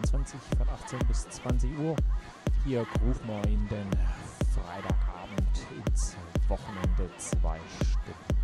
[0.00, 1.94] 23 von 18 bis 20 Uhr.
[2.64, 3.90] Hier rufen wir in den
[4.54, 6.16] Freitagabend ins
[6.48, 8.42] Wochenende zwei Stunden.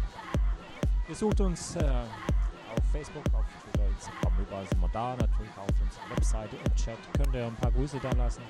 [1.08, 5.16] Ihr sucht uns äh, auf Facebook, auf Twitter, Instagram, überall sind wir da.
[5.16, 8.42] Natürlich auch auf unserer Webseite im Chat könnt ihr ein paar Grüße da lassen.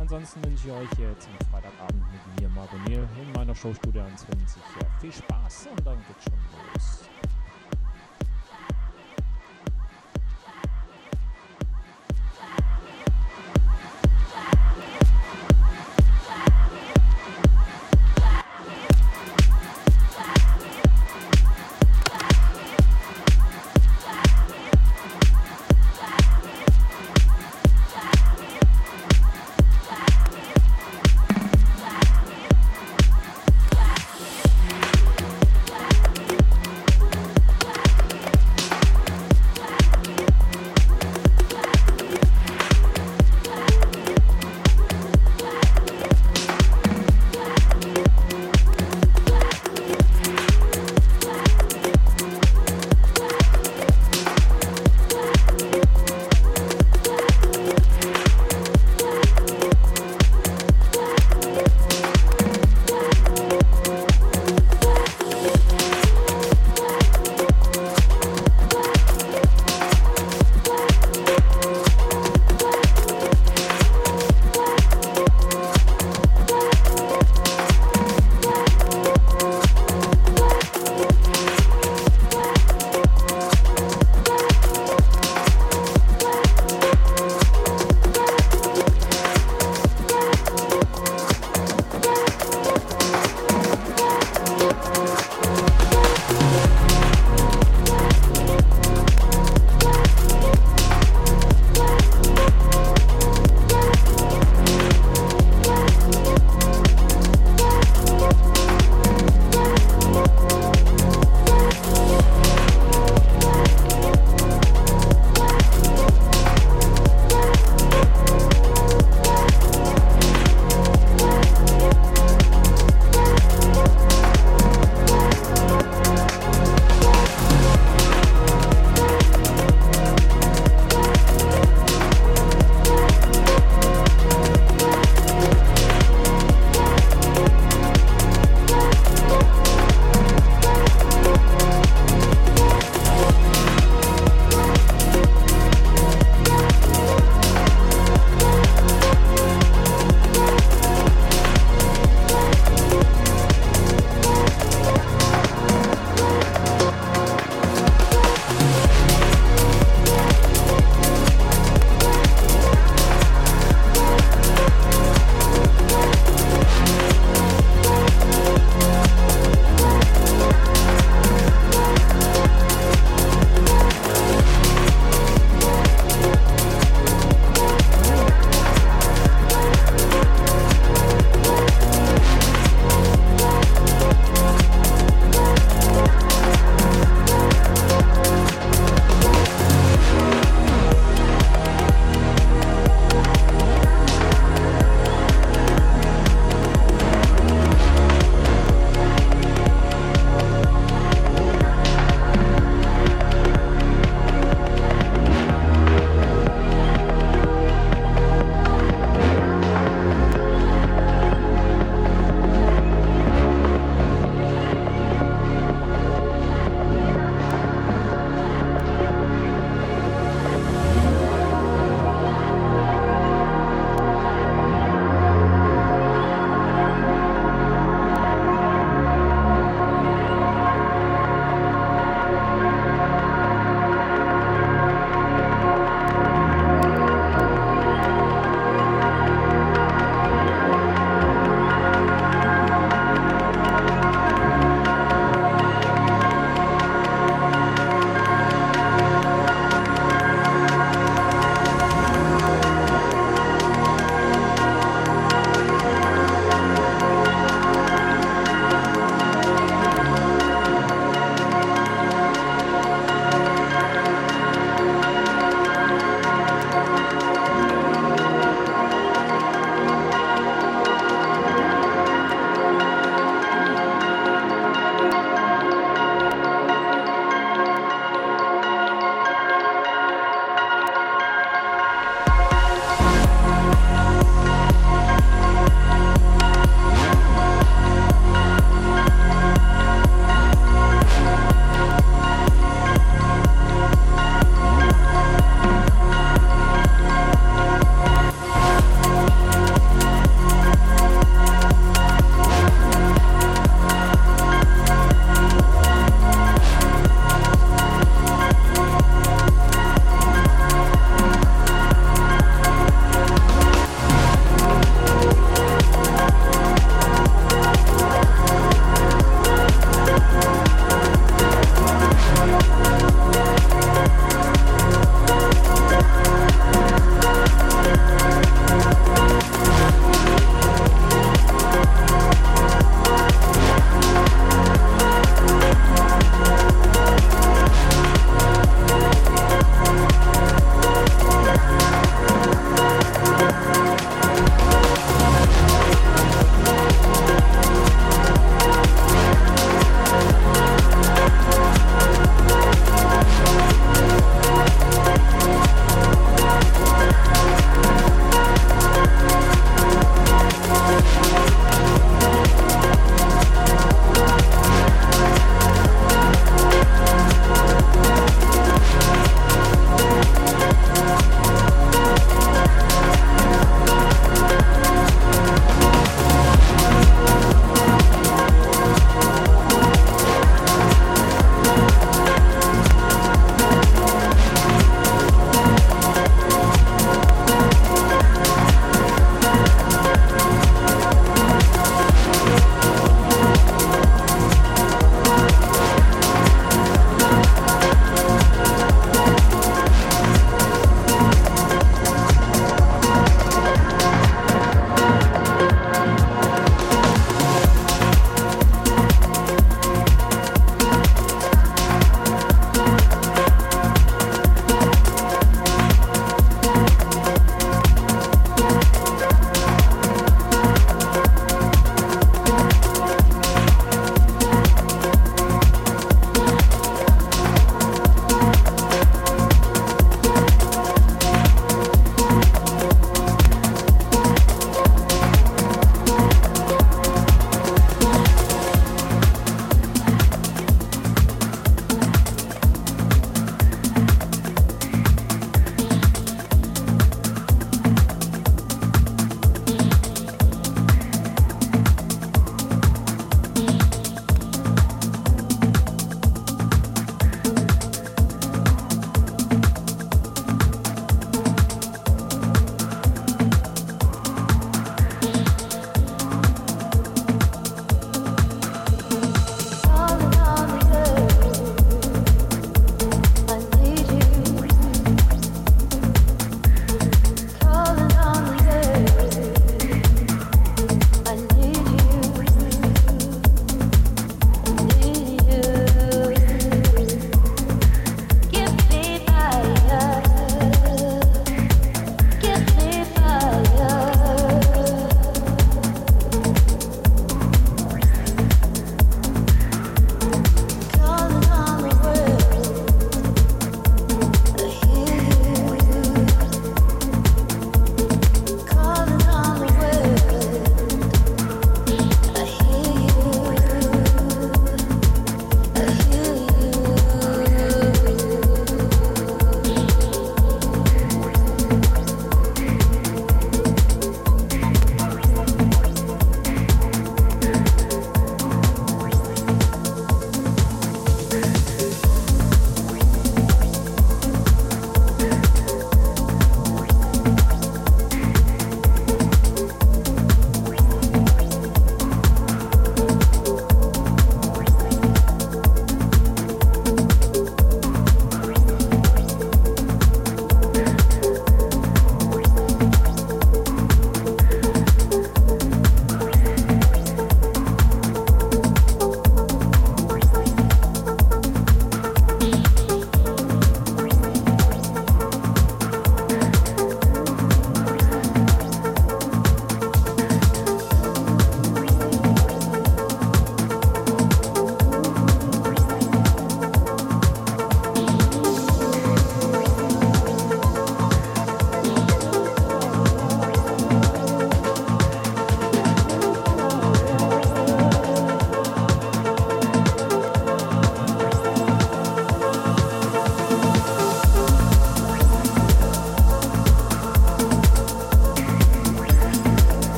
[0.00, 4.26] Ansonsten wünsche ich euch jetzt am Freitagabend mit mir, Margot Neil, in meiner Showstudio 20.
[4.26, 7.03] ja, äh, viel Spaß und dann geht's schon los.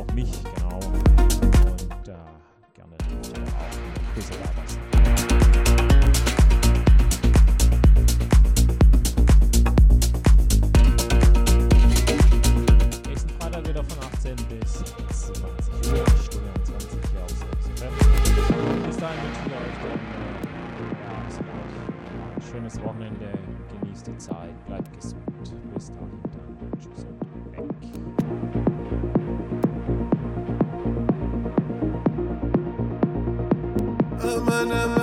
[0.00, 0.24] を見
[34.50, 34.99] Manama.